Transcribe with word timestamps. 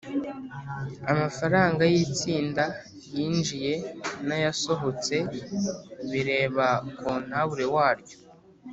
amafaranga 1.11 1.83
yitsinda 1.93 2.63
yinjiye 3.15 3.73
nayasohotse 4.27 5.15
bireba 6.11 6.67
kontabure 6.99 7.65
waryo 7.75 8.17